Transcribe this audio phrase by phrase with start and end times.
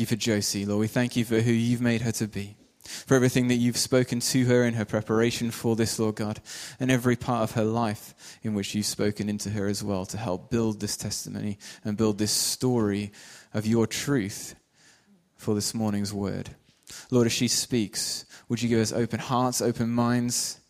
[0.00, 0.80] you for Josie, Lord.
[0.80, 4.20] We thank you for who you've made her to be, for everything that you've spoken
[4.20, 6.40] to her in her preparation for this, Lord God,
[6.78, 10.16] and every part of her life in which you've spoken into her as well to
[10.18, 13.12] help build this testimony and build this story
[13.54, 14.54] of your truth
[15.36, 16.50] for this morning's word.
[17.10, 20.60] Lord, as she speaks, would you give us open hearts, open minds?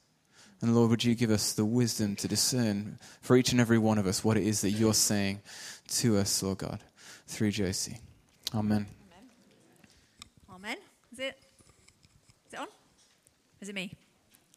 [0.62, 3.98] And Lord, would you give us the wisdom to discern for each and every one
[3.98, 5.40] of us what it is that you're saying
[5.88, 6.80] to us, Lord God,
[7.26, 7.98] through Josie.
[8.54, 8.86] Amen.
[10.50, 10.76] Amen.
[11.12, 11.38] Is it?
[12.46, 12.68] Is it on?
[13.66, 13.92] Is it me?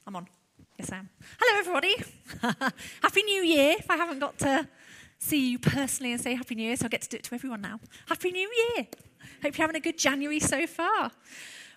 [0.05, 0.27] I'm on.
[0.77, 1.09] Yes, I am.
[1.39, 1.95] Hello, everybody.
[3.01, 3.77] Happy New Year.
[3.79, 4.67] If I haven't got to
[5.17, 7.33] see you personally and say Happy New Year, so I'll get to do it to
[7.33, 7.79] everyone now.
[8.05, 8.85] Happy New Year.
[9.41, 11.09] Hope you're having a good January so far.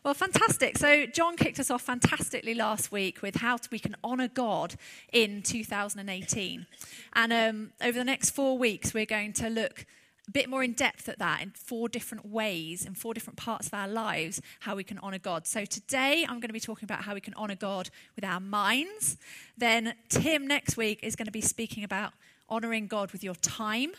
[0.04, 0.76] Well, fantastic.
[0.76, 4.74] So, John kicked us off fantastically last week with how we can honour God
[5.10, 6.66] in 2018.
[7.14, 9.87] And um, over the next four weeks, we're going to look
[10.28, 13.66] a bit more in depth at that in four different ways, in four different parts
[13.66, 15.46] of our lives, how we can honour God.
[15.46, 18.40] So today I'm going to be talking about how we can honour God with our
[18.40, 19.16] minds.
[19.59, 22.12] Then Tim next week is going to be speaking about
[22.48, 23.92] honouring God with your time.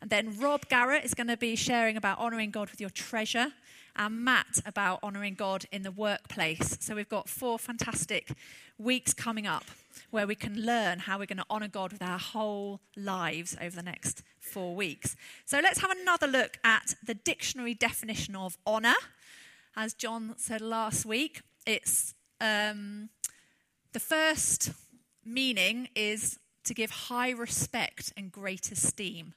[0.00, 3.48] And then Rob Garrett is going to be sharing about honouring God with your treasure.
[3.96, 6.76] And Matt about honouring God in the workplace.
[6.80, 8.32] So we've got four fantastic
[8.76, 9.64] weeks coming up
[10.10, 13.74] where we can learn how we're going to honour God with our whole lives over
[13.76, 15.16] the next four weeks.
[15.44, 18.94] So let's have another look at the dictionary definition of honour.
[19.76, 23.08] As John said last week, it's um,
[23.92, 24.72] the first
[25.24, 29.34] meaning is to give high respect and great esteem,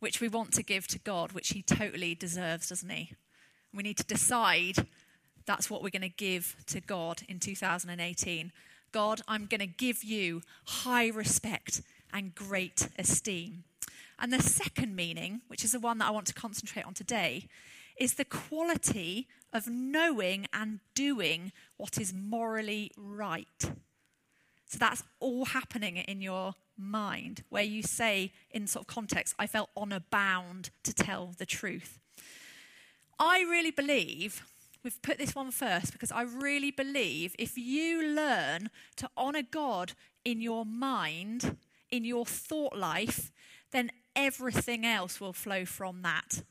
[0.00, 3.12] which we want to give to God, which He totally deserves, doesn't He?
[3.72, 4.86] We need to decide
[5.46, 8.52] that's what we're going to give to God in 2018.
[8.94, 13.64] God, I'm going to give you high respect and great esteem.
[14.20, 17.48] And the second meaning, which is the one that I want to concentrate on today,
[17.96, 23.72] is the quality of knowing and doing what is morally right.
[24.66, 29.48] So that's all happening in your mind, where you say, in sort of context, I
[29.48, 31.98] felt honor bound to tell the truth.
[33.18, 34.44] I really believe
[34.84, 39.94] we've put this one first because I really believe if you learn to honor God
[40.24, 41.56] in your mind,
[41.90, 43.32] in your thought life,
[43.72, 46.42] then everything else will flow from that.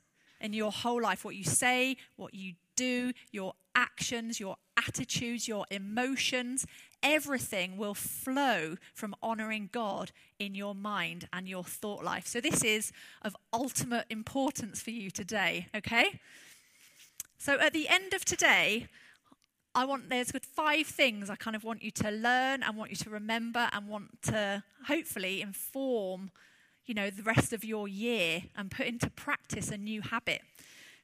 [0.41, 5.65] In your whole life, what you say, what you do, your actions, your attitudes, your
[5.71, 6.65] emotions,
[7.01, 12.27] everything will flow from honoring God in your mind and your thought life.
[12.27, 12.91] So, this is
[13.21, 16.19] of ultimate importance for you today, okay?
[17.43, 18.87] So at the end of today,
[19.75, 22.89] I want there's good five things I kind of want you to learn and want
[22.89, 26.31] you to remember and want to hopefully inform,
[26.85, 30.39] you know, the rest of your year and put into practice a new habit.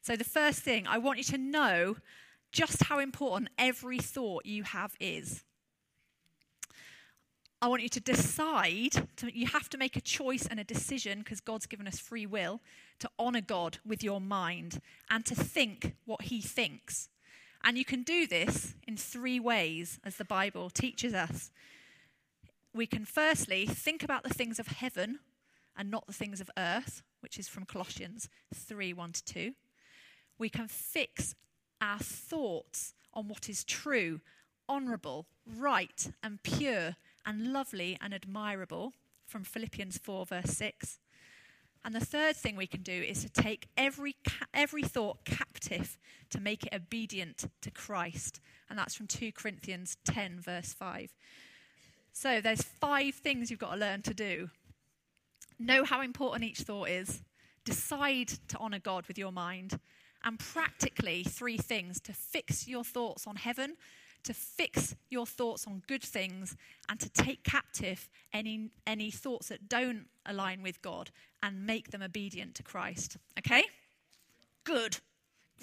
[0.01, 1.97] So the first thing, I want you to know
[2.53, 5.43] just how important every thought you have is.
[7.61, 11.19] I want you to decide, to, you have to make a choice and a decision
[11.19, 12.61] because God's given us free will
[12.99, 17.09] to honor God with your mind and to think what He thinks.
[17.63, 21.51] And you can do this in three ways, as the Bible teaches us.
[22.73, 25.19] We can firstly think about the things of heaven
[25.77, 29.51] and not the things of earth, which is from Colossians 3 1 to 2.
[30.37, 31.35] We can fix
[31.81, 34.21] our thoughts on what is true,
[34.69, 35.25] honourable,
[35.57, 36.95] right, and pure
[37.25, 38.93] and lovely and admirable
[39.25, 40.99] from Philippians 4, verse 6.
[41.85, 44.15] And the third thing we can do is to take every,
[44.53, 45.97] every thought captive
[46.29, 48.41] to make it obedient to Christ.
[48.69, 51.13] And that's from 2 Corinthians 10, verse 5.
[52.11, 54.49] So there's five things you've got to learn to do.
[55.57, 57.21] Know how important each thought is,
[57.63, 59.79] decide to honor God with your mind,
[60.23, 63.75] and practically three things to fix your thoughts on heaven
[64.23, 66.55] to fix your thoughts on good things
[66.89, 72.01] and to take captive any, any thoughts that don't align with God and make them
[72.01, 73.17] obedient to Christ.
[73.37, 73.63] Okay?
[74.63, 74.97] Good.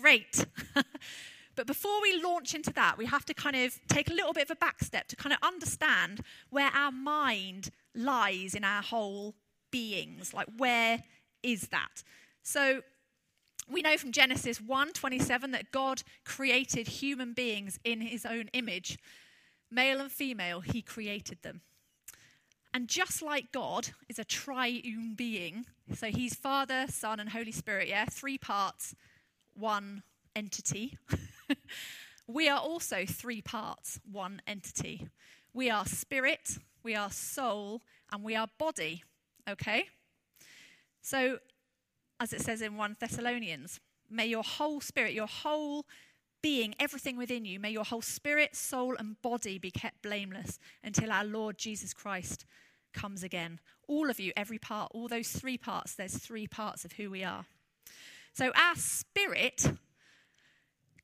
[0.00, 0.47] Great.
[1.56, 4.44] but before we launch into that, we have to kind of take a little bit
[4.44, 6.20] of a back step to kind of understand
[6.50, 9.34] where our mind lies in our whole
[9.70, 10.34] beings.
[10.34, 11.02] Like, where
[11.43, 12.02] is that?
[12.43, 12.82] So,
[13.69, 18.96] we know from Genesis 1:27 that God created human beings in his own image.
[19.70, 21.62] Male and female, he created them.
[22.76, 25.64] And just like God is a triune being,
[25.94, 28.94] so he's Father, Son, and Holy Spirit, yeah, three parts,
[29.55, 30.02] one
[30.34, 30.99] entity.
[32.26, 35.08] we are also three parts, one entity.
[35.55, 37.81] We are spirit, we are soul,
[38.12, 39.05] and we are body,
[39.49, 39.87] okay?
[41.00, 41.38] So
[42.20, 43.81] as it says in 1 Thessalonians.
[44.11, 45.87] May your whole spirit, your whole
[46.43, 51.11] being, everything within you, may your whole spirit, soul, and body be kept blameless until
[51.11, 52.44] our Lord Jesus Christ
[52.96, 53.60] comes again.
[53.87, 57.22] All of you, every part, all those three parts, there's three parts of who we
[57.22, 57.44] are.
[58.32, 59.70] So our spirit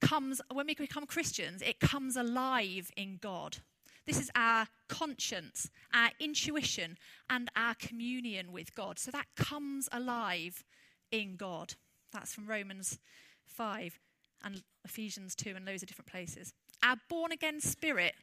[0.00, 3.58] comes, when we become Christians, it comes alive in God.
[4.04, 6.98] This is our conscience, our intuition,
[7.30, 8.98] and our communion with God.
[8.98, 10.64] So that comes alive
[11.12, 11.74] in God.
[12.12, 12.98] That's from Romans
[13.46, 13.98] 5
[14.44, 16.52] and Ephesians 2 and loads of different places.
[16.82, 18.14] Our born again spirit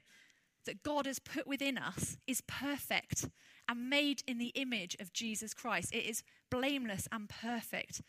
[0.66, 3.30] that God has put within us is perfect
[3.70, 5.96] and made in the image of Jesus Christ.
[5.96, 8.02] It is blameless and perfect.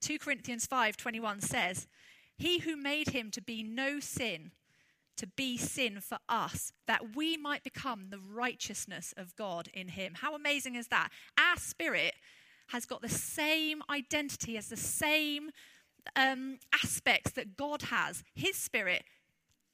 [0.00, 1.88] 2 Corinthians 5:21 says,
[2.38, 4.52] "He who made him to be no sin
[5.16, 10.14] to be sin for us, that we might become the righteousness of God in Him.
[10.14, 11.10] How amazing is that?
[11.38, 12.14] Our spirit
[12.68, 15.50] has got the same identity as the same
[16.16, 18.24] um, aspects that God has.
[18.34, 19.04] His spirit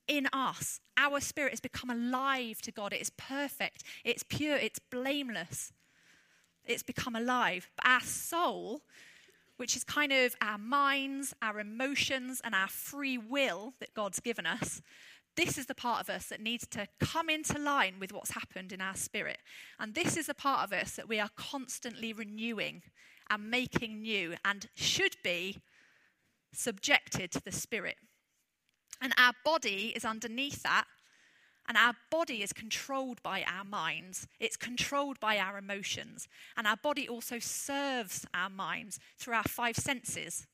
[0.08, 0.80] in us.
[0.96, 2.92] Our spirit has become alive to God.
[2.92, 5.72] It is perfect, it's pure, it's blameless.
[6.68, 7.70] It's become alive.
[7.76, 8.82] But our soul,
[9.56, 14.44] which is kind of our minds, our emotions, and our free will that God's given
[14.44, 14.82] us,
[15.34, 18.72] this is the part of us that needs to come into line with what's happened
[18.72, 19.38] in our spirit.
[19.78, 22.82] And this is the part of us that we are constantly renewing
[23.30, 25.58] and making new and should be
[26.52, 27.96] subjected to the spirit.
[29.00, 30.86] And our body is underneath that.
[31.68, 34.26] And our body is controlled by our minds.
[34.40, 36.26] It's controlled by our emotions.
[36.56, 40.46] And our body also serves our minds through our five senses.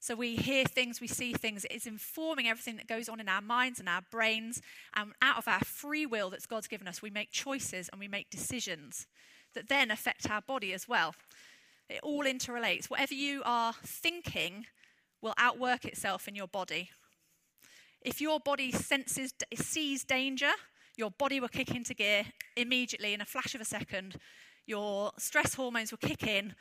[0.00, 1.66] So we hear things, we see things.
[1.70, 4.62] It's informing everything that goes on in our minds and our brains.
[4.94, 8.06] And out of our free will that God's given us, we make choices and we
[8.06, 9.08] make decisions
[9.54, 11.16] that then affect our body as well.
[11.88, 12.88] It all interrelates.
[12.88, 14.66] Whatever you are thinking
[15.20, 16.90] will outwork itself in your body.
[18.08, 20.52] If your body senses, sees danger,
[20.96, 22.24] your body will kick into gear
[22.56, 24.16] immediately in a flash of a second.
[24.64, 26.54] Your stress hormones will kick in.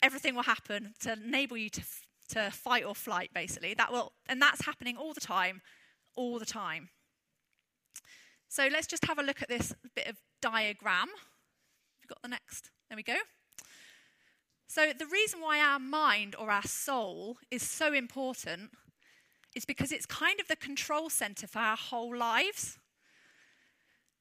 [0.00, 1.82] Everything will happen to enable you to
[2.28, 3.74] to fight or flight, basically.
[3.74, 5.60] That will, and that's happening all the time,
[6.14, 6.90] all the time.
[8.48, 11.08] So let's just have a look at this bit of diagram.
[12.00, 12.70] You've got the next.
[12.88, 13.16] There we go.
[14.68, 18.70] So the reason why our mind or our soul is so important
[19.56, 22.78] is because it's kind of the control center for our whole lives.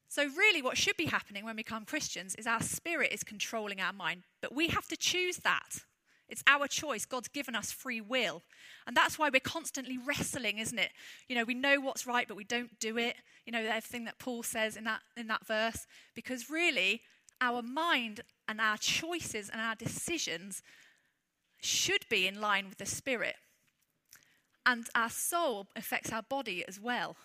[0.07, 3.81] So, really, what should be happening when we become Christians is our spirit is controlling
[3.81, 5.83] our mind, but we have to choose that.
[6.29, 7.05] It's our choice.
[7.05, 8.43] God's given us free will.
[8.87, 10.91] And that's why we're constantly wrestling, isn't it?
[11.27, 13.17] You know, we know what's right, but we don't do it.
[13.45, 15.85] You know, everything that Paul says in that, in that verse.
[16.15, 17.01] Because really,
[17.41, 20.63] our mind and our choices and our decisions
[21.61, 23.35] should be in line with the Spirit.
[24.65, 27.15] And our soul affects our body as well.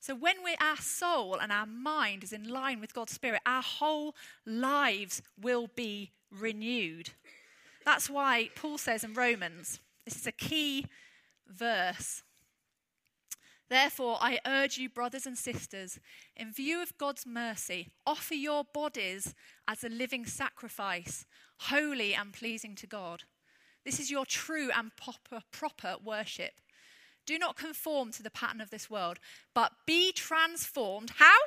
[0.00, 3.62] So when we our soul and our mind is in line with God's Spirit, our
[3.62, 4.14] whole
[4.46, 7.10] lives will be renewed.
[7.84, 10.86] That's why Paul says in Romans, this is a key
[11.48, 12.22] verse.
[13.68, 15.98] Therefore, I urge you, brothers and sisters,
[16.36, 19.34] in view of God's mercy, offer your bodies
[19.66, 21.26] as a living sacrifice,
[21.58, 23.24] holy and pleasing to God.
[23.88, 26.52] This is your true and proper, proper worship.
[27.24, 29.18] Do not conform to the pattern of this world,
[29.54, 31.12] but be transformed.
[31.16, 31.38] How?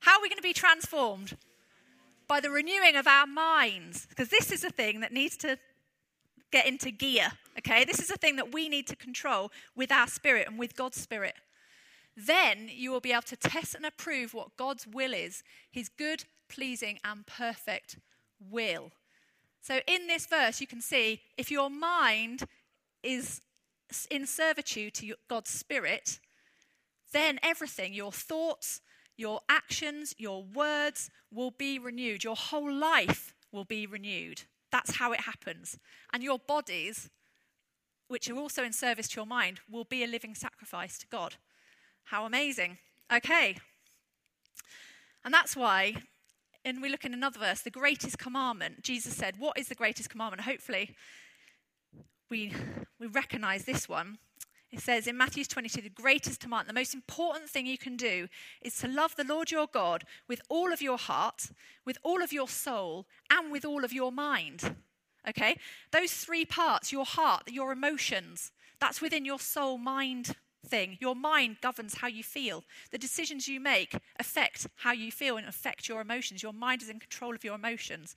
[0.00, 1.36] How are we going to be transformed?
[2.30, 5.58] by the renewing of our minds, because this is a thing that needs to
[6.52, 7.84] get into gear, okay?
[7.84, 11.00] This is a thing that we need to control with our spirit and with God's
[11.00, 11.34] spirit.
[12.16, 16.22] Then you will be able to test and approve what God's will is, his good,
[16.48, 17.98] pleasing, and perfect
[18.48, 18.92] will.
[19.60, 22.44] So in this verse, you can see if your mind
[23.02, 23.40] is
[24.10, 26.20] in servitude to God's spirit,
[27.12, 28.80] then everything, your thoughts,
[29.16, 32.24] your actions, your words will be renewed.
[32.24, 34.42] Your whole life will be renewed.
[34.70, 35.78] That's how it happens.
[36.12, 37.10] And your bodies,
[38.08, 41.36] which are also in service to your mind, will be a living sacrifice to God.
[42.04, 42.78] How amazing.
[43.12, 43.56] Okay.
[45.24, 45.96] And that's why,
[46.64, 50.10] and we look in another verse, the greatest commandment, Jesus said, What is the greatest
[50.10, 50.42] commandment?
[50.42, 50.94] Hopefully,
[52.30, 52.52] we,
[52.98, 54.18] we recognize this one.
[54.70, 58.28] It says in Matthew 22, the greatest command, the most important thing you can do
[58.62, 61.50] is to love the Lord your God with all of your heart,
[61.84, 64.76] with all of your soul, and with all of your mind.
[65.28, 65.56] Okay?
[65.90, 70.36] Those three parts, your heart, your emotions, that's within your soul mind
[70.66, 70.98] thing.
[71.00, 72.64] Your mind governs how you feel.
[72.90, 76.42] The decisions you make affect how you feel and affect your emotions.
[76.42, 78.14] Your mind is in control of your emotions.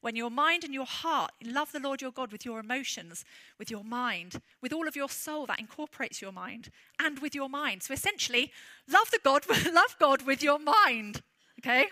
[0.00, 3.24] when your mind and your heart love the Lord your God with your emotions,
[3.58, 7.48] with your mind, with all of your soul that incorporates your mind, and with your
[7.48, 7.82] mind.
[7.82, 8.50] So essentially,
[8.90, 11.22] love the God, love God with your mind.
[11.58, 11.88] Okay?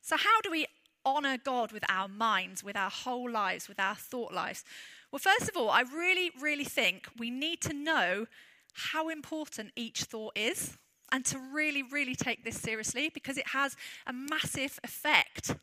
[0.00, 0.66] So how do we
[1.04, 4.64] honor God with our minds, with our whole lives, with our thought lives?
[5.10, 8.26] Well, first of all, I really, really think we need to know
[8.74, 10.76] how important each thought is
[11.12, 15.54] and to really, really take this seriously because it has a massive effect.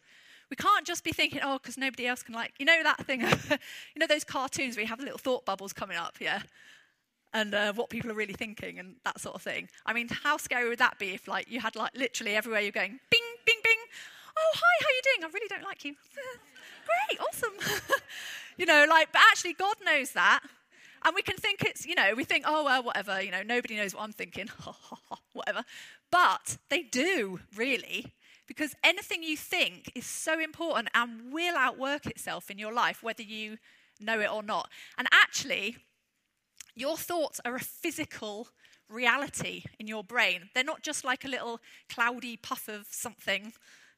[0.49, 3.21] We can't just be thinking, oh, because nobody else can like, you know, that thing,
[3.49, 6.41] you know, those cartoons where you have little thought bubbles coming up, yeah?
[7.33, 9.69] And uh, what people are really thinking and that sort of thing.
[9.85, 12.71] I mean, how scary would that be if, like, you had, like, literally everywhere you're
[12.71, 13.77] going, bing, bing, bing.
[14.37, 15.29] Oh, hi, how are you doing?
[15.29, 15.95] I really don't like you.
[16.85, 17.53] Great, awesome.
[18.57, 20.41] you know, like, but actually, God knows that.
[21.05, 23.75] And we can think it's, you know, we think, oh, well, whatever, you know, nobody
[23.75, 24.49] knows what I'm thinking,
[25.33, 25.63] whatever.
[26.11, 28.13] But they do, really,
[28.47, 33.23] because anything you think is so important and will outwork itself in your life, whether
[33.23, 33.57] you
[33.99, 34.69] know it or not.
[34.97, 35.77] And actually,
[36.75, 38.47] your thoughts are a physical
[38.89, 40.49] reality in your brain.
[40.53, 41.59] They're not just like a little
[41.89, 43.53] cloudy puff of something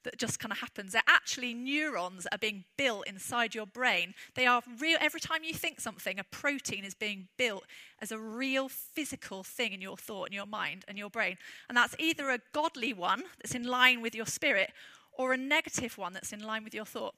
[0.06, 0.94] that just kind of happens.
[0.94, 4.14] They're actually neurons are being built inside your brain.
[4.36, 4.98] They are real.
[5.02, 7.66] Every time you think something, a protein is being built
[8.02, 11.38] as a real physical thing in your thought and your mind and your brain.
[11.68, 14.72] And that's either a godly one that's in line with your spirit
[15.18, 17.16] or a negative one that's in line with your thought.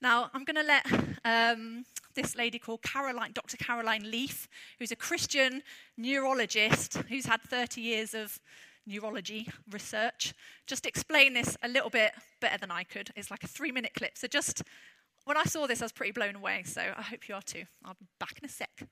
[0.00, 0.86] Now, I'm going to let
[1.24, 3.56] um, this lady called Caroline, Dr.
[3.56, 5.62] Caroline Leaf, who's a Christian
[5.96, 8.38] neurologist who's had 30 years of
[8.88, 10.34] neurology research.
[10.66, 13.10] Just explain this a little bit better than I could.
[13.14, 14.18] It's like a three minute clip.
[14.18, 14.62] So, just
[15.24, 16.62] when I saw this, I was pretty blown away.
[16.64, 17.64] So, I hope you are too.
[17.84, 18.88] I'll be back in a sec.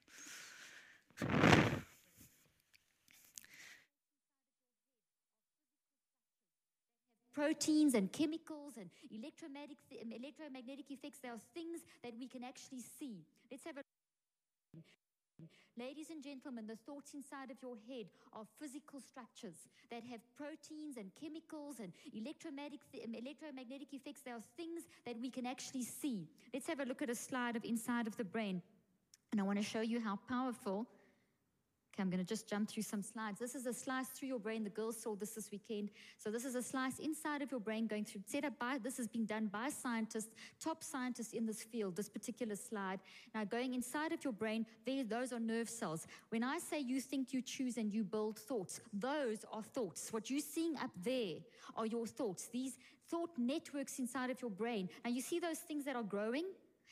[7.37, 11.19] proteins and chemicals and electromagnetic, um, electromagnetic effects.
[11.19, 13.27] There are things that we can actually see.
[13.51, 13.83] Let's have a
[15.79, 20.97] Ladies and gentlemen, the thoughts inside of your head are physical structures that have proteins
[20.97, 24.23] and chemicals and electromagnetic, um, electromagnetic effects.
[24.23, 26.29] They are things that we can actually see.
[26.55, 28.63] Let's have a look at a slide of inside of the brain.
[29.33, 30.87] And I want to show you how powerful
[31.97, 33.39] Okay, I'm going to just jump through some slides.
[33.39, 34.65] This is a slice through your brain.
[34.65, 35.89] The girls saw this this weekend.
[36.19, 38.99] So this is a slice inside of your brain going through, set up by, this
[38.99, 43.01] has been done by scientists, top scientists in this field, this particular slide.
[43.35, 46.07] Now going inside of your brain, there, those are nerve cells.
[46.29, 50.13] When I say you think, you choose, and you build thoughts, those are thoughts.
[50.13, 51.37] What you're seeing up there
[51.77, 52.49] are your thoughts.
[52.53, 52.77] These
[53.09, 54.91] thought networks inside of your brain.
[55.03, 56.45] Now you see those things that are growing?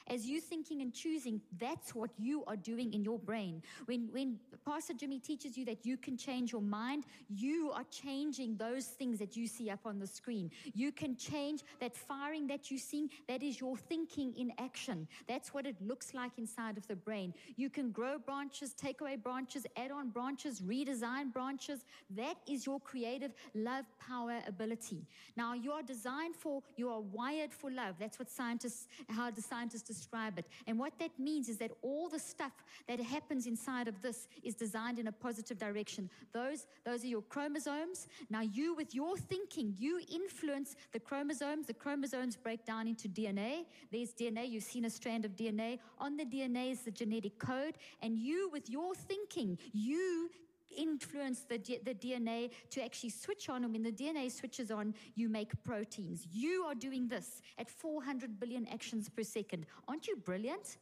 [0.07, 3.63] As you thinking and choosing, that's what you are doing in your brain.
[3.87, 8.57] When, when Pastor Jimmy teaches you that you can change your mind, you are changing
[8.59, 10.51] those things that you see up on the screen.
[10.75, 13.09] You can change that firing that you see.
[13.29, 15.09] That is your thinking in action.
[15.27, 17.33] That's what it looks like inside of the brain.
[17.57, 21.87] You can grow branches, take away branches, add on branches, redesign branches.
[22.11, 25.07] That is your creative love, power, ability.
[25.35, 27.95] Now you are designed for, you are wired for love.
[27.99, 30.47] That's what scientists, how the scientists describe it.
[30.67, 32.53] And what that means is that all the stuff
[32.89, 36.11] that happens inside of this is designed in a positive direction.
[36.33, 38.09] Those, those are your chromosomes.
[38.31, 41.67] Now, you, with your thinking, you influence the chromosomes.
[41.67, 43.67] The chromosomes break down into DNA.
[43.93, 44.51] There's DNA.
[44.51, 45.79] You've seen a strand of DNA.
[45.99, 47.75] On the DNA is the genetic code.
[48.03, 50.31] And you, with your thinking, you
[50.76, 53.64] influence the, the DNA to actually switch on.
[53.64, 56.26] And when the DNA switches on, you make proteins.
[56.33, 59.66] You are doing this at 400 billion actions per second.
[59.88, 60.78] Aren't you brilliant?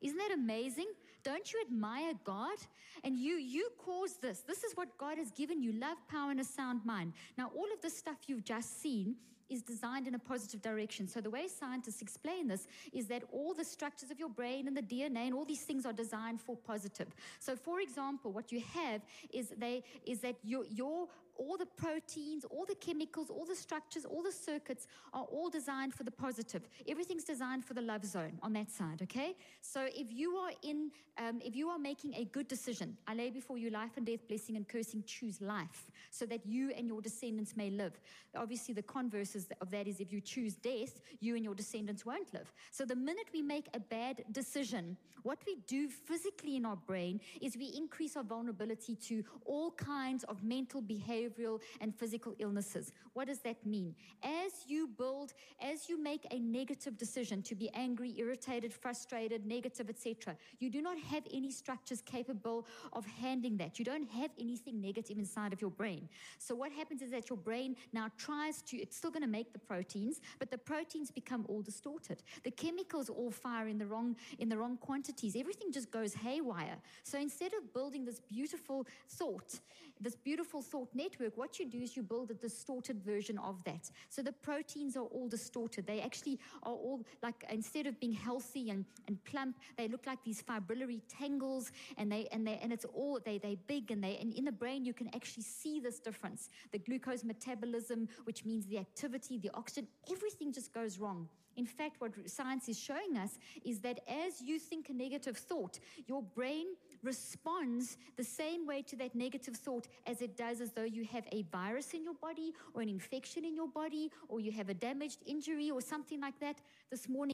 [0.00, 0.86] Isn't that amazing?
[1.24, 2.56] Don't you admire God?
[3.02, 4.40] And you you cause this.
[4.40, 7.12] This is what God has given you: love, power, and a sound mind.
[7.36, 9.16] Now, all of the stuff you've just seen
[9.48, 11.06] is designed in a positive direction.
[11.08, 14.76] So the way scientists explain this is that all the structures of your brain and
[14.76, 17.08] the DNA and all these things are designed for positive.
[17.38, 22.44] So for example, what you have is they is that your your all the proteins,
[22.44, 26.68] all the chemicals, all the structures, all the circuits are all designed for the positive.
[26.88, 29.36] Everything's designed for the love zone on that side, okay?
[29.60, 33.30] So if you are in, um, if you are making a good decision, I lay
[33.30, 37.00] before you life and death, blessing and cursing, choose life so that you and your
[37.00, 37.98] descendants may live.
[38.34, 42.32] Obviously, the converse of that is if you choose death, you and your descendants won't
[42.32, 42.52] live.
[42.70, 47.20] So the minute we make a bad decision, what we do physically in our brain
[47.40, 52.92] is we increase our vulnerability to all kinds of mental behavior behavioral, and physical illnesses.
[53.12, 53.94] What does that mean?
[54.22, 59.88] As you build, as you make a negative decision to be angry, irritated, frustrated, negative,
[59.88, 63.78] etc., you do not have any structures capable of handling that.
[63.78, 66.08] You don't have anything negative inside of your brain.
[66.38, 69.52] So what happens is that your brain now tries to, it's still going to make
[69.52, 72.22] the proteins, but the proteins become all distorted.
[72.44, 75.36] The chemicals all fire in the wrong in the wrong quantities.
[75.36, 76.76] Everything just goes haywire.
[77.02, 79.60] So instead of building this beautiful thought,
[80.00, 83.90] this beautiful thought network, what you do is you build a distorted version of that.
[84.08, 85.86] So the proteins are all distorted.
[85.86, 90.22] They actually are all like instead of being healthy and, and plump, they look like
[90.24, 94.16] these fibrillary tangles and they and they and it's all they they big and they
[94.20, 96.48] and in the brain you can actually see this difference.
[96.72, 101.28] The glucose metabolism, which means the activity, the oxygen, everything just goes wrong.
[101.56, 105.78] In fact, what science is showing us is that as you think a negative thought,
[106.06, 106.66] your brain
[107.06, 111.24] responds the same way to that negative thought as it does as though you have
[111.32, 114.74] a virus in your body or an infection in your body or you have a
[114.74, 116.56] damaged injury or something like that.
[116.90, 117.32] This morning,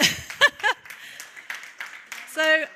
[2.38, 2.66] So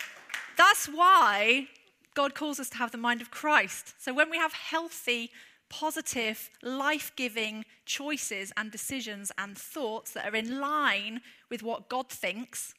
[0.57, 1.69] that's why
[2.15, 3.95] God calls us to have the mind of Christ.
[3.97, 5.31] So when we have healthy,
[5.69, 12.09] positive, life giving choices and decisions and thoughts that are in line with what God
[12.09, 12.75] thinks,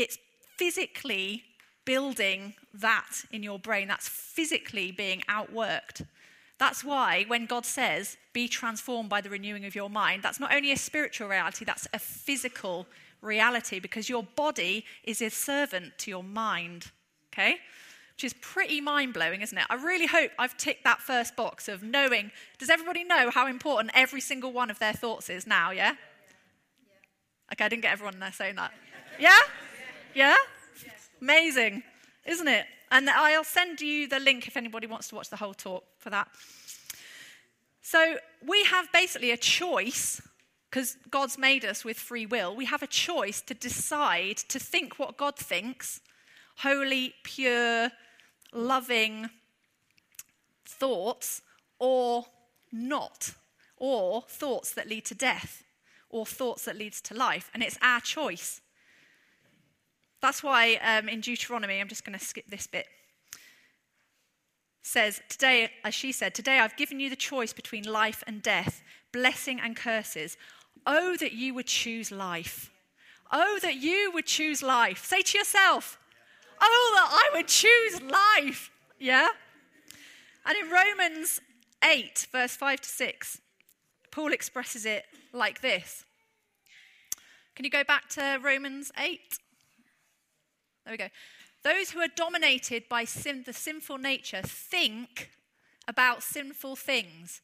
[0.00, 0.18] it's
[0.56, 1.44] physically
[1.84, 3.88] building that in your brain.
[3.88, 6.06] That's physically being outworked.
[6.58, 10.54] That's why when God says, be transformed by the renewing of your mind, that's not
[10.54, 12.86] only a spiritual reality, that's a physical
[13.22, 16.90] reality because your body is a servant to your mind.
[17.32, 17.56] Okay?
[18.14, 19.64] Which is pretty mind blowing, isn't it?
[19.70, 22.30] I really hope I've ticked that first box of knowing.
[22.58, 25.70] Does everybody know how important every single one of their thoughts is now?
[25.70, 25.94] Yeah?
[27.52, 28.72] Okay, I didn't get everyone there saying that.
[29.18, 29.38] Yeah?
[30.14, 30.36] Yeah?
[31.20, 31.82] Amazing,
[32.26, 32.66] isn't it?
[32.90, 36.10] And I'll send you the link if anybody wants to watch the whole talk for
[36.10, 36.28] that.
[37.82, 40.20] So we have basically a choice
[40.70, 42.54] because God's made us with free will.
[42.54, 46.00] We have a choice to decide to think what God thinks
[46.58, 47.90] holy, pure,
[48.52, 49.30] loving
[50.66, 51.42] thoughts
[51.78, 52.26] or
[52.72, 53.34] not,
[53.76, 55.64] or thoughts that lead to death,
[56.10, 57.50] or thoughts that leads to life.
[57.54, 58.60] And it's our choice.
[60.20, 62.86] That's why um, in Deuteronomy, I'm just going to skip this bit,
[64.82, 68.82] says, Today, as she said, today I've given you the choice between life and death,
[69.12, 70.36] blessing and curses.
[70.86, 72.70] Oh, that you would choose life.
[73.32, 75.04] Oh, that you would choose life.
[75.04, 75.98] Say to yourself,
[76.60, 78.70] Oh, that I would choose life.
[78.98, 79.28] Yeah?
[80.44, 81.40] And in Romans
[81.82, 83.40] 8, verse 5 to 6,
[84.10, 86.04] Paul expresses it like this.
[87.54, 89.38] Can you go back to Romans 8?
[90.84, 91.08] There we go.
[91.62, 95.30] Those who are dominated by sin, the sinful nature think
[95.86, 97.42] about sinful things,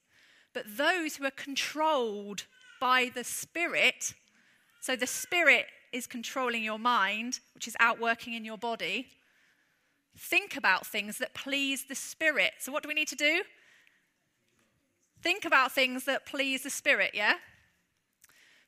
[0.54, 2.44] but those who are controlled
[2.80, 4.14] by the Spirit,
[4.80, 9.08] so the Spirit is controlling your mind, which is outworking in your body,
[10.16, 12.52] think about things that please the Spirit.
[12.60, 13.42] So, what do we need to do?
[15.22, 17.34] Think about things that please the Spirit, yeah?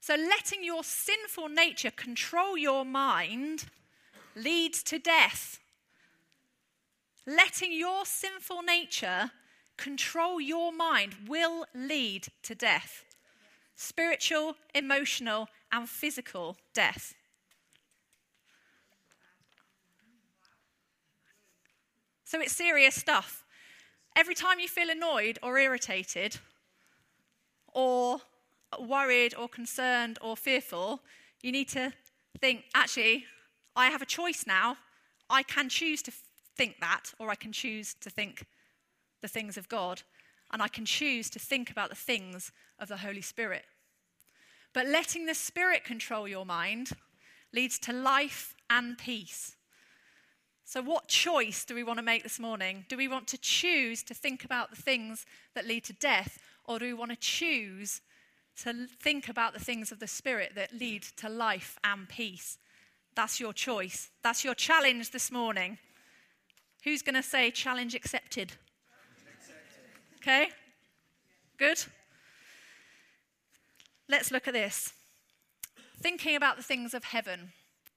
[0.00, 3.64] So, letting your sinful nature control your mind
[4.38, 5.58] leads to death.
[7.26, 9.32] Letting your sinful nature
[9.76, 13.04] control your mind will lead to death
[13.80, 17.14] spiritual, emotional, and physical death.
[22.24, 23.44] So it's serious stuff.
[24.16, 26.38] Every time you feel annoyed or irritated,
[27.72, 28.18] or
[28.80, 31.00] worried or concerned or fearful,
[31.42, 31.92] you need to
[32.40, 33.24] think actually,
[33.78, 34.76] I have a choice now.
[35.30, 36.12] I can choose to
[36.56, 38.44] think that, or I can choose to think
[39.20, 40.02] the things of God,
[40.52, 43.64] and I can choose to think about the things of the Holy Spirit.
[44.72, 46.90] But letting the Spirit control your mind
[47.52, 49.54] leads to life and peace.
[50.64, 52.84] So, what choice do we want to make this morning?
[52.88, 56.80] Do we want to choose to think about the things that lead to death, or
[56.80, 58.00] do we want to choose
[58.64, 62.58] to think about the things of the Spirit that lead to life and peace?
[63.18, 64.10] That's your choice.
[64.22, 65.78] That's your challenge this morning.
[66.84, 68.52] Who's going to say challenge accepted?
[70.18, 70.50] Okay?
[71.56, 71.82] Good?
[74.08, 74.92] Let's look at this.
[76.00, 77.50] Thinking about the things of heaven.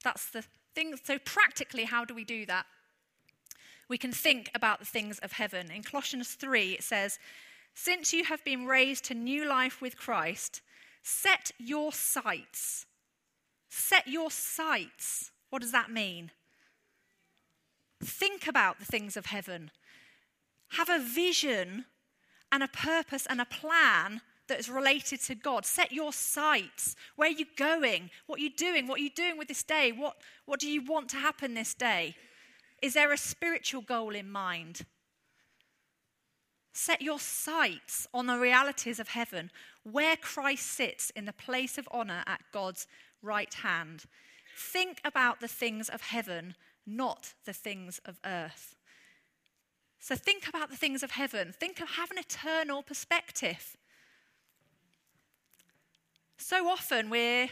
[0.04, 0.96] That's the thing.
[1.04, 2.66] So, practically, how do we do that?
[3.90, 5.70] We can think about the things of heaven.
[5.70, 7.20] In Colossians 3, it says,
[7.76, 10.62] Since you have been raised to new life with Christ,
[11.04, 12.88] set your sights
[13.74, 15.32] Set your sights.
[15.50, 16.32] What does that mean?
[18.04, 19.72] Think about the things of heaven.
[20.72, 21.86] Have a vision
[22.52, 25.66] and a purpose and a plan that is related to God.
[25.66, 26.98] Set your sights.
[27.16, 28.10] Where are you going?
[28.28, 28.88] What are you doing?
[28.88, 29.94] What are you doing with this day?
[29.94, 32.16] What, what do you want to happen this day?
[32.82, 34.82] Is there a spiritual goal in mind?
[36.74, 39.50] Set your sights on the realities of heaven,
[39.84, 42.86] where Christ sits in the place of honor at God's
[43.22, 44.04] right hand.
[44.56, 46.56] Think about the things of heaven,
[46.86, 48.76] not the things of earth.
[50.00, 51.54] So think about the things of heaven.
[51.58, 53.78] Think of have an eternal perspective.
[56.38, 57.50] So often we're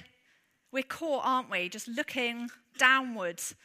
[0.71, 3.55] we're caught, aren't we, just looking downwards.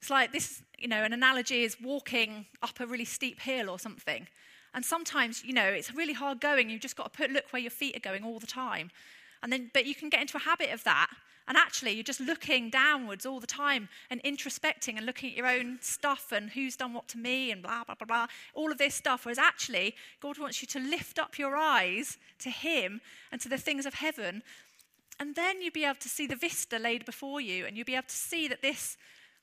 [0.00, 3.78] It's like this, you know, an analogy is walking up a really steep hill or
[3.78, 4.26] something.
[4.74, 6.70] And sometimes, you know, it's really hard going.
[6.70, 8.90] You've just got to put look where your feet are going all the time.
[9.42, 11.08] And then but you can get into a habit of that
[11.48, 15.46] and actually, you're just looking downwards all the time and introspecting and looking at your
[15.46, 18.26] own stuff and who's done what to me and blah, blah, blah, blah.
[18.54, 19.24] All of this stuff.
[19.24, 23.00] Whereas actually, God wants you to lift up your eyes to Him
[23.32, 24.42] and to the things of heaven.
[25.18, 27.94] And then you'll be able to see the vista laid before you and you'll be
[27.94, 28.96] able to see that this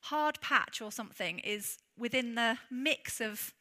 [0.04, 3.52] hard patch or something is within the mix of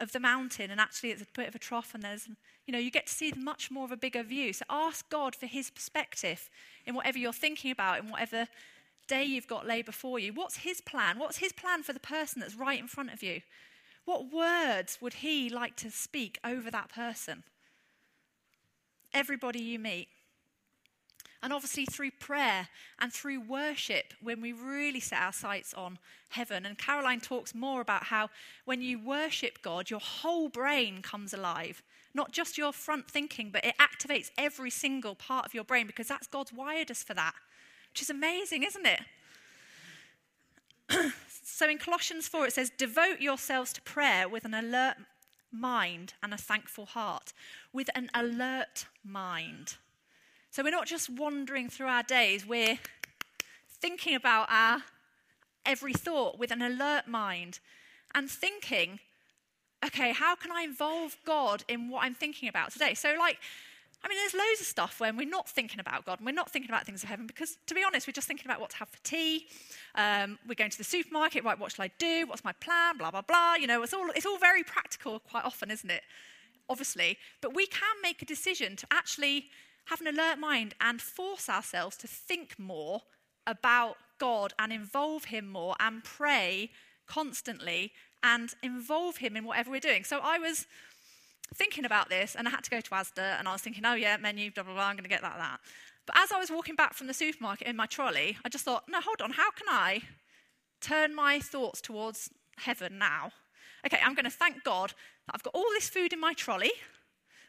[0.00, 2.28] of the mountain and actually it's a bit of a trough and there's
[2.66, 4.52] you know you get to see much more of a bigger view.
[4.52, 6.50] So ask god for his perspective
[6.84, 8.48] in whatever you're thinking about in whatever
[9.08, 10.32] day you've got laid before you.
[10.32, 11.18] What's his plan?
[11.18, 13.40] What's his plan for the person that's right in front of you?
[14.04, 17.42] What words would he like to speak over that person?
[19.12, 20.08] Everybody you meet
[21.42, 22.68] and obviously, through prayer
[22.98, 25.98] and through worship, when we really set our sights on
[26.30, 26.66] heaven.
[26.66, 28.30] And Caroline talks more about how
[28.64, 31.82] when you worship God, your whole brain comes alive.
[32.14, 36.08] Not just your front thinking, but it activates every single part of your brain because
[36.08, 37.34] that's God's wired us for that,
[37.92, 39.00] which is amazing, isn't it?
[41.28, 44.96] so in Colossians 4, it says, Devote yourselves to prayer with an alert
[45.52, 47.32] mind and a thankful heart.
[47.72, 49.76] With an alert mind.
[50.56, 52.78] So we're not just wandering through our days, we're
[53.68, 54.84] thinking about our
[55.66, 57.58] every thought with an alert mind
[58.14, 58.98] and thinking,
[59.84, 62.94] okay, how can I involve God in what I'm thinking about today?
[62.94, 63.38] So, like,
[64.02, 66.50] I mean, there's loads of stuff when we're not thinking about God and we're not
[66.50, 68.76] thinking about things of heaven because, to be honest, we're just thinking about what to
[68.76, 69.48] have for tea.
[69.94, 71.58] Um, we're going to the supermarket, right?
[71.58, 72.26] What shall I do?
[72.26, 72.96] What's my plan?
[72.96, 73.56] Blah, blah, blah.
[73.56, 76.00] You know, it's all, it's all very practical quite often, isn't it?
[76.70, 77.18] Obviously.
[77.42, 79.50] But we can make a decision to actually
[79.86, 83.02] have an alert mind and force ourselves to think more
[83.46, 86.70] about God and involve Him more and pray
[87.06, 90.04] constantly and involve Him in whatever we're doing.
[90.04, 90.66] So I was
[91.54, 93.94] thinking about this and I had to go to Asda and I was thinking, oh
[93.94, 95.60] yeah, menu, blah, blah, blah, I'm going to get that, that.
[96.06, 98.84] But as I was walking back from the supermarket in my trolley, I just thought,
[98.88, 100.02] no, hold on, how can I
[100.80, 103.32] turn my thoughts towards heaven now?
[103.84, 104.90] Okay, I'm going to thank God
[105.26, 106.72] that I've got all this food in my trolley.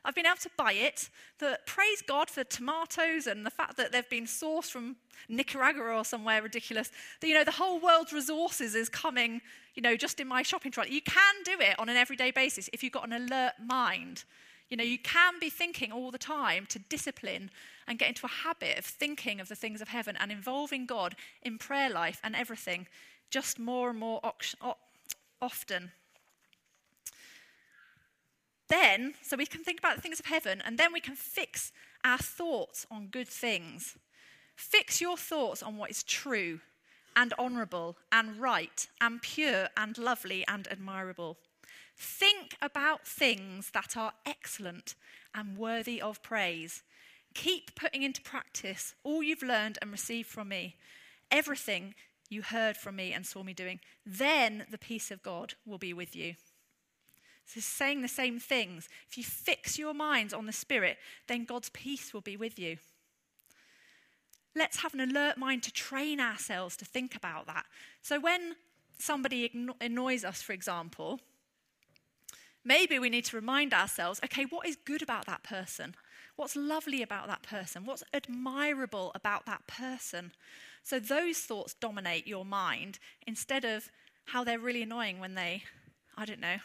[0.06, 1.10] I've been able to buy it.
[1.40, 4.96] That praise God for tomatoes and the fact that they've been sourced from
[5.30, 6.92] Nicaragua or somewhere ridiculous.
[7.20, 9.42] That, you know, the whole world's resources is coming,
[9.76, 10.92] you know, just in my shopping trolley.
[10.92, 14.24] You can do it on an everyday basis if you've got an alert mind.
[14.70, 17.50] You know, you can be thinking all the time to discipline
[17.88, 21.16] and get into a habit of thinking of the things of heaven and involving God
[21.42, 22.88] in prayer life and everything
[23.30, 24.20] just more and more
[25.42, 25.92] often.
[28.69, 31.71] Then, so we can think about the things of heaven, and then we can fix
[32.03, 33.97] our thoughts on good things.
[34.56, 36.60] Fix your thoughts on what is true
[37.15, 41.38] and honourable and right and pure and lovely and admirable.
[41.95, 44.95] Think about things that are excellent
[45.34, 46.84] and worthy of praise.
[47.34, 50.75] Keep putting into practice all you've learned and received from me,
[51.32, 51.95] everything
[52.30, 53.80] you heard from me and saw me doing.
[54.06, 56.36] Then the peace of God will be with you.
[57.48, 58.90] So saying the same things.
[59.10, 62.78] If you fix your minds on the Spirit, then God's peace will be with you.
[64.54, 67.66] Let's have an alert mind to train ourselves to think about that.
[68.02, 68.56] So when
[69.00, 71.22] somebody annoys us, for example,
[72.66, 75.96] maybe we need to remind ourselves okay, what is good about that person?
[76.36, 77.86] What's lovely about that person?
[77.86, 80.34] What's admirable about that person?
[80.84, 83.90] So those thoughts dominate your mind instead of
[84.26, 85.64] how they're really annoying when they,
[86.18, 86.58] I don't know,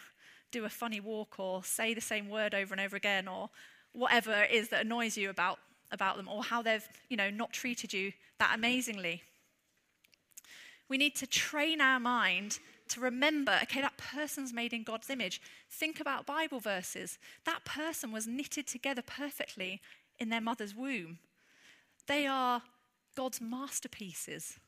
[0.52, 3.50] do a funny walk or say the same word over and over again or
[3.92, 5.58] whatever it is that annoys you about,
[5.90, 9.22] about them or how they've, you know, not treated you that amazingly.
[10.88, 15.40] We need to train our mind to remember, okay, that person's made in God's image.
[15.70, 17.18] Think about Bible verses.
[17.44, 19.80] That person was knitted together perfectly
[20.18, 21.18] in their mother's womb.
[22.06, 22.62] They are
[23.16, 24.58] God's masterpieces.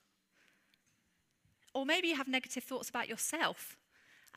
[1.74, 3.76] or maybe you have negative thoughts about yourself.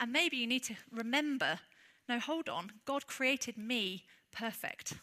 [0.00, 1.60] And maybe you need to remember
[2.08, 4.94] no, hold on, God created me perfect.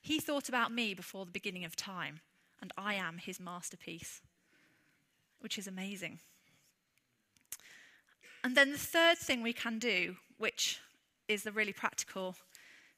[0.00, 2.20] He thought about me before the beginning of time,
[2.60, 4.20] and I am his masterpiece,
[5.40, 6.18] which is amazing.
[8.42, 10.80] And then the third thing we can do, which
[11.28, 12.34] is the really practical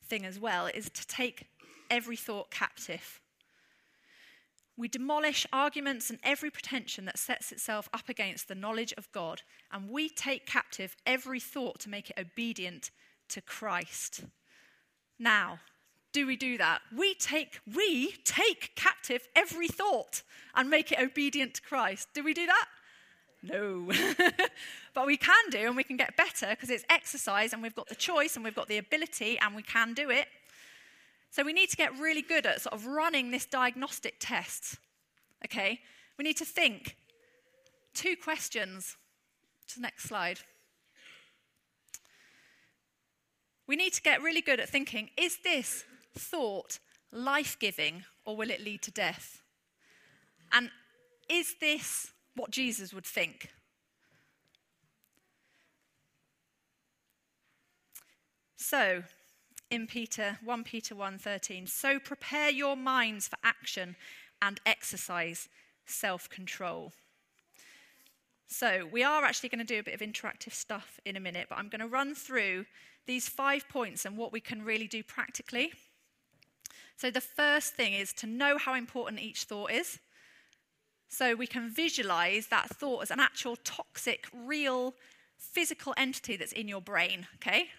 [0.03, 1.49] thing as well, is to take
[1.91, 3.21] every thought captive.
[4.77, 9.43] We demolish arguments and every pretension that sets itself up against the knowledge of God,
[9.73, 12.91] and we take captive every thought to make it obedient
[13.31, 14.25] to Christ.
[15.19, 15.61] Now,
[16.13, 16.81] do we do that?
[16.97, 20.23] We take we take captive every thought
[20.55, 22.09] and make it obedient to Christ.
[22.15, 22.67] Do we do that?
[23.43, 23.91] No.
[24.95, 27.89] but we can do and we can get better because it's exercise and we've got
[27.89, 30.27] the choice and we've got the ability and we can do it.
[31.37, 34.79] So we need to get really good at sort of running this diagnostic test.
[35.45, 35.81] Okay?
[36.17, 36.97] We need to think
[37.93, 38.97] two questions.
[39.69, 40.39] To the next slide.
[43.67, 45.85] We need to get really good at thinking is this
[46.17, 46.79] thought
[47.13, 49.43] life giving or will it lead to death?
[50.53, 50.71] And
[51.29, 53.51] is this what Jesus would think?
[58.57, 59.03] So,
[59.71, 61.67] in Peter 1 Peter 1:13.
[61.67, 63.97] So prepare your minds for action
[64.41, 65.49] and exercise
[65.87, 66.93] self-control.
[68.49, 71.49] So, we are actually going to do a bit of interactive stuff in a minute,
[71.49, 72.67] but I'm going to run through
[73.07, 75.73] these five points and what we can really do practically.
[76.97, 79.99] So, the first thing is to know how important each thought is.
[81.09, 84.95] So, we can visualize that thought as an actual toxic, real,
[85.37, 87.71] physical entity that's in your brain, okay?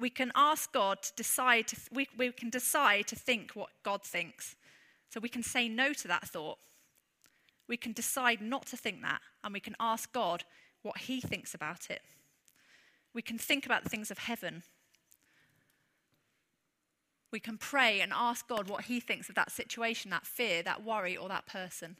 [0.00, 4.02] We can ask God to decide, to, we, we can decide to think what God
[4.02, 4.56] thinks.
[5.10, 6.58] So we can say no to that thought.
[7.68, 10.44] We can decide not to think that, and we can ask God
[10.82, 12.00] what He thinks about it.
[13.12, 14.62] We can think about the things of heaven.
[17.30, 20.82] We can pray and ask God what He thinks of that situation, that fear, that
[20.82, 21.96] worry, or that person.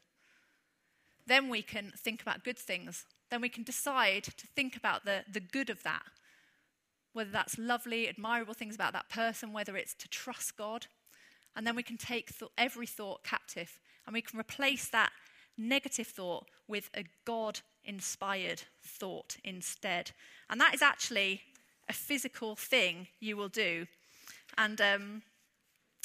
[1.27, 3.05] Then we can think about good things.
[3.31, 6.03] Then we can decide to think about the, the good of that
[7.13, 10.87] whether that's lovely, admirable things about that person, whether it's to trust God.
[11.57, 15.11] And then we can take th- every thought captive and we can replace that
[15.59, 20.13] negative thought with a God inspired thought instead.
[20.49, 21.43] And that is actually
[21.89, 23.87] a physical thing you will do.
[24.57, 25.23] And um,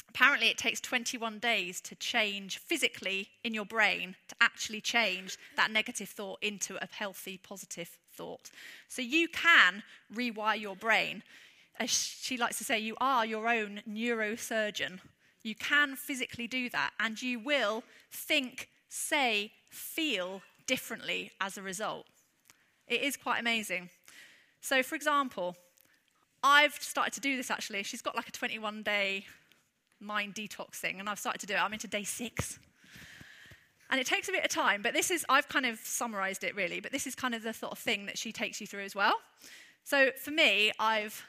[0.08, 5.70] apparently, it takes 21 days to change physically in your brain to actually change that
[5.70, 8.50] negative thought into a healthy, positive thought.
[8.88, 9.82] So you can
[10.14, 11.22] rewire your brain.
[11.78, 15.00] As she likes to say, you are your own neurosurgeon.
[15.42, 22.06] You can physically do that, and you will think, say, feel differently as a result.
[22.88, 23.90] It is quite amazing.
[24.60, 25.56] So, for example,
[26.42, 27.82] I've started to do this actually.
[27.82, 29.26] She's got like a 21 day
[30.00, 31.62] mind detox thing, and I've started to do it.
[31.62, 32.58] I'm into day six.
[33.90, 36.56] And it takes a bit of time, but this is, I've kind of summarized it
[36.56, 38.84] really, but this is kind of the sort of thing that she takes you through
[38.84, 39.14] as well.
[39.84, 41.24] So for me, I've,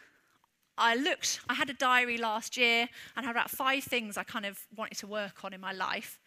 [0.78, 4.46] I looked, I had a diary last year and had about five things I kind
[4.46, 6.20] of wanted to work on in my life.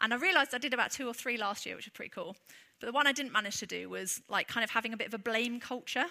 [0.00, 2.36] And I realized I did about two or three last year, which was pretty cool.
[2.80, 5.06] But the one I didn't manage to do was like kind of having a bit
[5.06, 6.06] of a blame culture.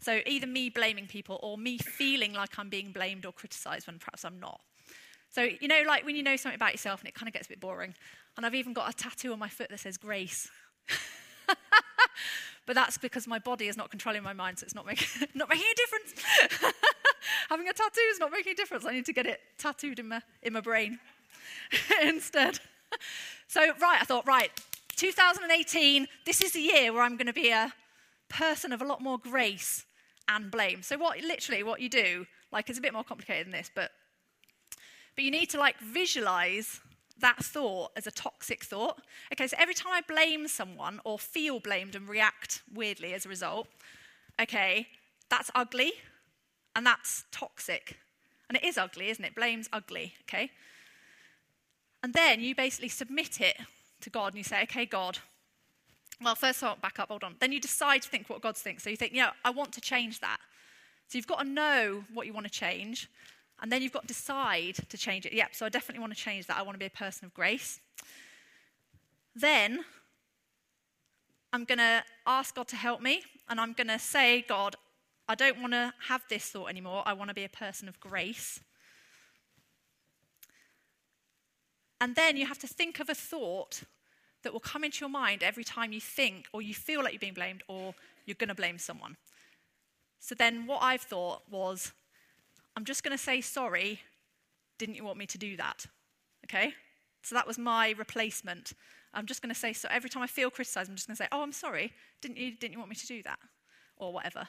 [0.00, 3.98] So either me blaming people or me feeling like I'm being blamed or criticized when
[3.98, 4.60] perhaps I'm not.
[5.30, 7.46] So, you know, like when you know something about yourself and it kind of gets
[7.46, 7.94] a bit boring.
[8.36, 10.48] And I've even got a tattoo on my foot that says grace.
[12.66, 15.48] but that's because my body is not controlling my mind, so it's not making, not
[15.48, 16.74] making a difference.
[17.50, 18.84] Having a tattoo is not making a difference.
[18.84, 20.98] I need to get it tattooed in my, in my brain
[22.02, 22.60] instead.
[23.48, 24.50] so, right, I thought, right,
[24.96, 27.72] 2018, this is the year where I'm going to be a
[28.28, 29.84] person of a lot more grace
[30.28, 30.82] and blame.
[30.82, 33.90] So, what literally what you do, like, it's a bit more complicated than this, but
[35.18, 36.80] but you need to like visualize
[37.18, 39.00] that thought as a toxic thought.
[39.32, 43.28] Okay, so every time I blame someone or feel blamed and react weirdly as a
[43.28, 43.66] result,
[44.40, 44.86] okay,
[45.28, 45.94] that's ugly
[46.76, 47.96] and that's toxic.
[48.48, 49.34] And it is ugly, isn't it?
[49.34, 50.52] Blame's ugly, okay?
[52.04, 53.56] And then you basically submit it
[54.02, 55.18] to God and you say, okay, God.
[56.22, 57.34] Well, first of all, back up, hold on.
[57.40, 58.84] Then you decide to think what God thinks.
[58.84, 60.38] So you think, yeah, I want to change that.
[61.08, 63.10] So you've got to know what you want to change.
[63.60, 65.32] And then you've got to decide to change it.
[65.32, 66.56] Yep, so I definitely want to change that.
[66.56, 67.80] I want to be a person of grace.
[69.34, 69.84] Then
[71.52, 74.76] I'm going to ask God to help me, and I'm going to say, God,
[75.28, 77.02] I don't want to have this thought anymore.
[77.04, 78.60] I want to be a person of grace.
[82.00, 83.82] And then you have to think of a thought
[84.42, 87.18] that will come into your mind every time you think or you feel like you're
[87.18, 87.94] being blamed or
[88.24, 89.16] you're going to blame someone.
[90.20, 91.92] So then what I've thought was,
[92.78, 94.02] I'm just going to say sorry.
[94.78, 95.84] Didn't you want me to do that?
[96.44, 96.74] Okay?
[97.24, 98.72] So that was my replacement.
[99.12, 101.24] I'm just going to say, so every time I feel criticized, I'm just going to
[101.24, 101.92] say, oh, I'm sorry.
[102.20, 103.40] Didn't you, didn't you want me to do that?
[103.96, 104.46] Or whatever.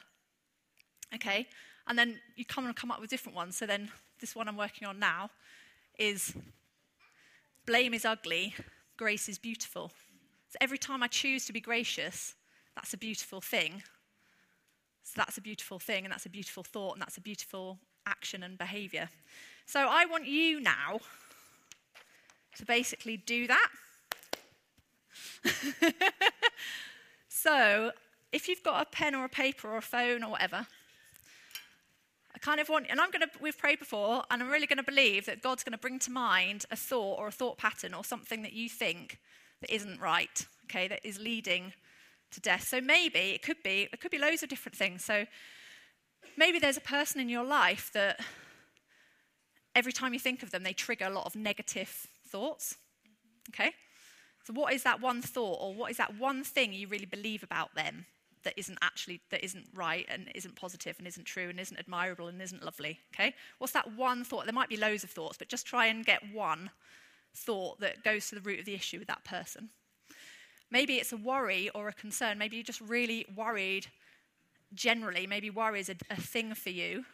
[1.12, 1.48] Okay?
[1.88, 3.56] And then you come and come up with different ones.
[3.56, 3.90] So then
[4.20, 5.30] this one I'm working on now
[5.98, 6.32] is
[7.66, 8.54] blame is ugly,
[8.96, 9.90] grace is beautiful.
[10.50, 12.36] So every time I choose to be gracious,
[12.76, 13.82] that's a beautiful thing.
[15.02, 18.42] So that's a beautiful thing, and that's a beautiful thought, and that's a beautiful action
[18.42, 19.08] and behavior.
[19.66, 21.00] So I want you now
[22.56, 23.68] to basically do that.
[27.28, 27.92] so
[28.32, 30.66] if you've got a pen or a paper or a phone or whatever,
[32.34, 34.78] I kind of want, and I'm going to, we've prayed before, and I'm really going
[34.78, 37.94] to believe that God's going to bring to mind a thought or a thought pattern
[37.94, 39.18] or something that you think
[39.60, 41.72] that isn't right, okay, that is leading
[42.30, 42.66] to death.
[42.66, 45.04] So maybe it could be, it could be loads of different things.
[45.04, 45.26] So
[46.36, 48.20] maybe there's a person in your life that
[49.74, 52.76] every time you think of them, they trigger a lot of negative thoughts,
[53.50, 53.72] okay?
[54.44, 57.42] So what is that one thought or what is that one thing you really believe
[57.42, 58.06] about them
[58.42, 62.28] that isn't actually that isn't right and isn't positive and isn't true and isn't admirable
[62.28, 63.34] and isn't lovely okay?
[63.58, 64.46] What's that one thought?
[64.46, 66.70] There might be loads of thoughts but just try and get one
[67.34, 69.68] thought that goes to the root of the issue with that person.
[70.70, 72.38] Maybe it's a worry or a concern.
[72.38, 73.88] Maybe you're just really worried
[74.74, 77.04] generally maybe worry is a, a thing for you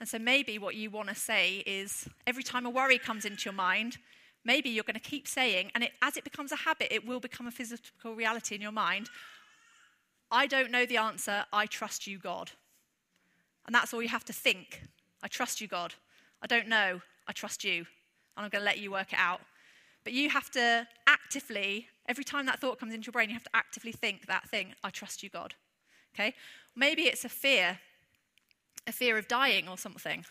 [0.00, 3.46] and so maybe what you want to say is every time a worry comes into
[3.46, 3.98] your mind
[4.44, 7.20] maybe you're going to keep saying and it, as it becomes a habit it will
[7.20, 9.08] become a physical reality in your mind
[10.34, 11.44] I don't know the answer.
[11.52, 12.50] I trust you, God.
[13.66, 14.82] And that's all you have to think.
[15.22, 15.94] I trust you, God.
[16.42, 17.00] I don't know.
[17.28, 17.86] I trust you.
[18.36, 19.40] And I'm going to let you work it out.
[20.02, 23.44] But you have to actively, every time that thought comes into your brain, you have
[23.44, 24.74] to actively think that thing.
[24.82, 25.54] I trust you, God.
[26.14, 26.34] Okay?
[26.76, 27.78] Maybe it's a fear,
[28.86, 30.24] a fear of dying or something,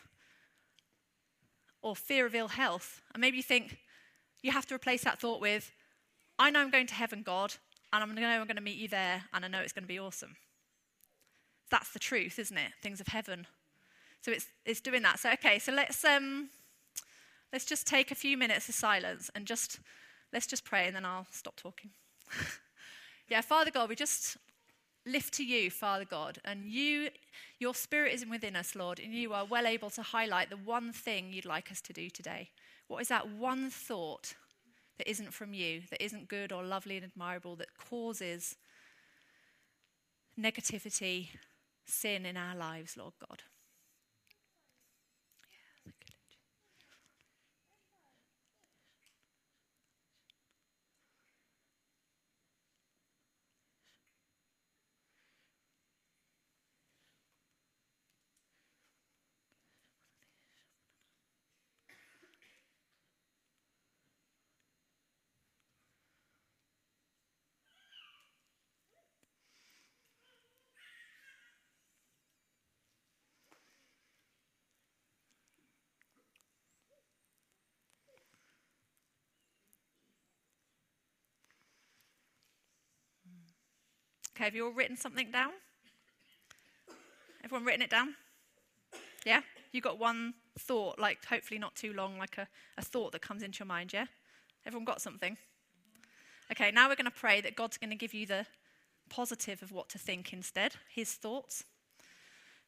[1.82, 3.02] or fear of ill health.
[3.14, 3.78] And maybe you think
[4.42, 5.72] you have to replace that thought with,
[6.40, 7.56] I know I'm going to heaven, God
[7.94, 9.88] and I'm know I'm going to meet you there, and I know it's going to
[9.88, 10.36] be awesome.
[11.70, 12.72] That's the truth, isn't it?
[12.82, 13.46] Things of heaven.
[14.22, 15.20] So it's, it's doing that.
[15.20, 16.50] So, okay, so let's, um,
[17.52, 19.80] let's just take a few minutes of silence and just,
[20.34, 21.92] let's just pray, and then I'll stop talking.
[23.30, 24.38] yeah, Father God, we just
[25.06, 27.10] lift to you, Father God, and you,
[27.60, 30.94] your spirit is within us, Lord, and you are well able to highlight the one
[30.94, 32.50] thing you'd like us to do today.
[32.88, 34.36] What is that one thought
[34.98, 38.56] that isn't from you, that isn't good or lovely and admirable, that causes
[40.40, 41.30] negativity,
[41.86, 43.44] sin in our lives, Lord God.
[84.36, 85.52] Okay, have you all written something down?
[87.44, 88.16] Everyone written it down?
[89.26, 89.42] Yeah?
[89.72, 93.44] You got one thought, like hopefully not too long, like a, a thought that comes
[93.44, 94.06] into your mind, yeah?
[94.66, 95.38] Everyone got something?
[96.52, 98.46] Okay, now we're going to pray that God's going to give you the
[99.10, 101.64] positive of what to think instead, his thoughts.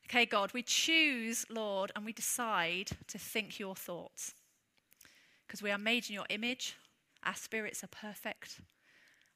[0.08, 4.34] Okay, God, we choose, Lord, and we decide to think your thoughts.
[5.47, 6.75] Because we are made in your image,
[7.23, 8.60] our spirits are perfect,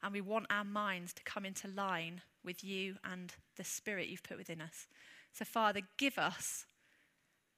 [0.03, 4.23] and we want our minds to come into line with you and the spirit you've
[4.23, 4.87] put within us.
[5.33, 6.65] So, Father, give us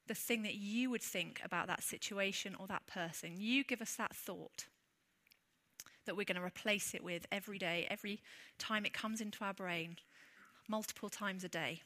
[0.07, 3.35] the thing that you would think about that situation or that person.
[3.37, 4.65] You give us that thought
[6.05, 8.21] that we're going to replace it with every day, every
[8.57, 9.97] time it comes into our brain,
[10.67, 11.81] multiple times a day.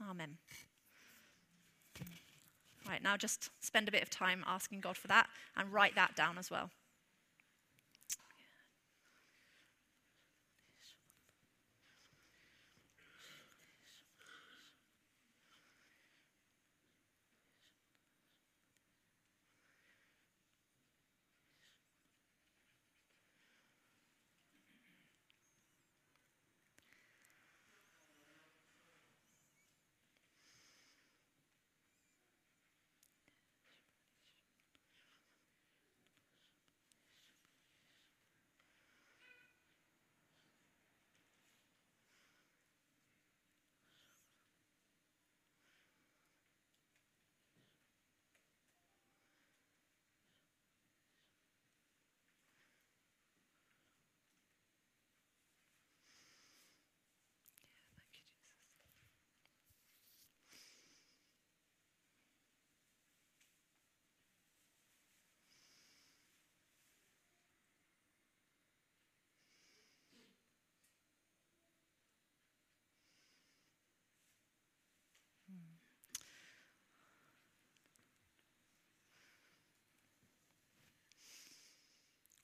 [0.00, 0.38] Amen.
[2.00, 2.18] Amen.
[2.88, 6.16] Right, now just spend a bit of time asking God for that and write that
[6.16, 6.70] down as well.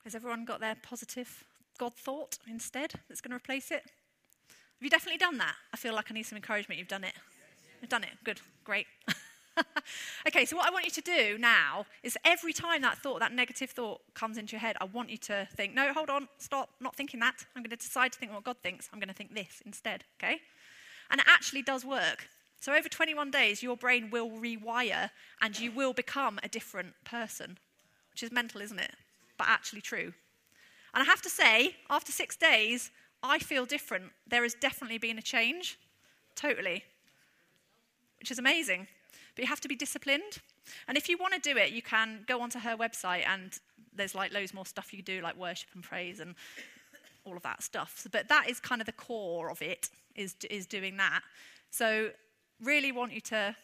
[0.07, 1.43] Has everyone got their positive
[1.81, 3.83] God thought instead that's going to replace it?
[3.83, 5.55] Have you definitely done that?
[5.75, 6.79] I feel like I need some encouragement.
[6.79, 7.15] You've done it.
[7.81, 8.11] You've done it.
[8.23, 8.41] Good.
[8.63, 8.87] Great.
[10.29, 13.33] okay, so what I want you to do now is every time that thought, that
[13.33, 16.69] negative thought comes into your head, I want you to think, no, hold on, stop,
[16.81, 17.45] not thinking that.
[17.57, 18.89] I'm going to decide to think what God thinks.
[18.93, 20.37] I'm going to think this instead, okay?
[21.11, 22.29] And it actually does work.
[22.61, 25.11] So over 21 days, your brain will rewire
[25.43, 27.59] and you will become a different person,
[28.13, 28.93] which is mental, isn't it?
[29.39, 30.13] But actually true.
[30.95, 32.91] And I have to say, after six days,
[33.23, 34.13] I feel different.
[34.27, 35.79] There has definitely been a change,
[36.35, 36.85] totally,
[38.19, 38.87] which is amazing.
[39.35, 40.39] But you have to be disciplined.
[40.89, 43.59] And if you want to do it, you can go onto her website and
[43.95, 46.35] there's like loads more stuff you do, like worship and praise and
[47.25, 47.95] all of that stuff.
[47.99, 51.21] So, but that is kind of the core of it, is, is doing that.
[51.71, 52.11] So
[52.63, 53.55] really want you to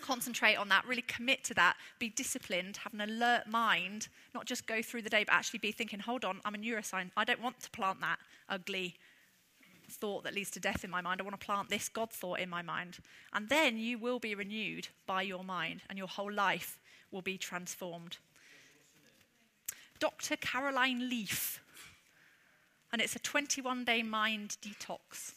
[0.00, 4.66] concentrate on that, really commit to that, be disciplined, have an alert mind, not just
[4.66, 7.12] go through the day, but actually be thinking, hold on, I'm a neuroscientist.
[7.16, 8.18] I don't want to plant that
[8.48, 8.96] ugly
[9.90, 11.20] thought that leads to death in my mind.
[11.20, 12.98] I want to plant this God thought in my mind.
[13.32, 16.78] And then you will be renewed by your mind, and your whole life
[17.10, 18.16] will be transformed.
[19.98, 20.36] Dr.
[20.36, 21.62] Caroline Leaf,
[22.92, 25.34] and it's a 21 day mind detox.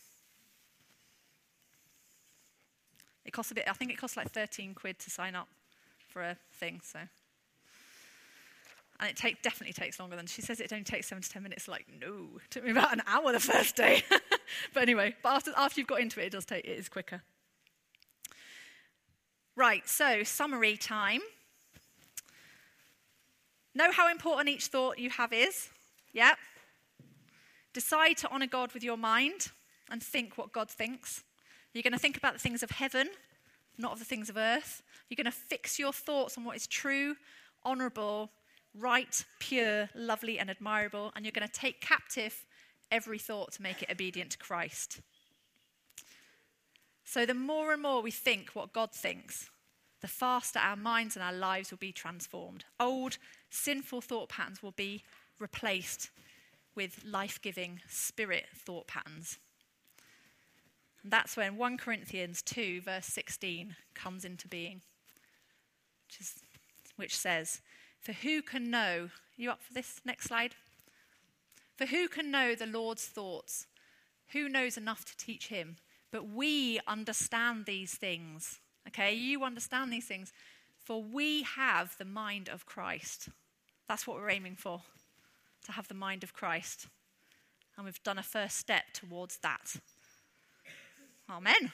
[3.25, 5.47] It costs a bit, I think it costs like 13 quid to sign up
[6.07, 6.99] for a thing, so.
[8.99, 11.43] And it take, definitely takes longer than she says it only takes seven to ten
[11.43, 11.67] minutes.
[11.67, 14.03] Like, no, it took me about an hour the first day.
[14.73, 17.21] but anyway, but after, after you've got into it, it does take, it is quicker.
[19.57, 21.21] Right, so summary time.
[23.73, 25.69] Know how important each thought you have is.
[26.13, 26.35] Yeah.
[27.73, 29.47] Decide to honor God with your mind
[29.91, 31.23] and think what God thinks.
[31.75, 33.09] You're going to think about the things of heaven,
[33.77, 34.81] not of the things of earth.
[35.09, 37.17] You're going to fix your thoughts on what is true,
[37.63, 38.31] honorable,
[38.73, 41.11] right, pure, lovely, and admirable.
[41.15, 42.45] And you're going to take captive
[42.89, 45.01] every thought to make it obedient to Christ.
[47.03, 49.49] So, the more and more we think what God thinks,
[49.99, 52.63] the faster our minds and our lives will be transformed.
[52.79, 53.17] Old,
[53.49, 55.03] sinful thought patterns will be
[55.39, 56.09] replaced
[56.73, 59.39] with life giving spirit thought patterns.
[61.05, 64.81] And that's when 1 Corinthians 2, verse 16, comes into being,
[66.07, 66.33] which, is,
[66.95, 67.61] which says,
[67.99, 70.55] For who can know, you up for this next slide?
[71.77, 73.67] For who can know the Lord's thoughts?
[74.31, 75.75] Who knows enough to teach him?
[76.11, 78.59] But we understand these things.
[78.87, 80.33] Okay, you understand these things.
[80.83, 83.29] For we have the mind of Christ.
[83.87, 84.81] That's what we're aiming for,
[85.65, 86.87] to have the mind of Christ.
[87.77, 89.75] And we've done a first step towards that.
[91.29, 91.71] Amen